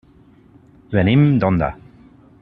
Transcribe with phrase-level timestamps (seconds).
[0.95, 1.69] Venim d'Onda.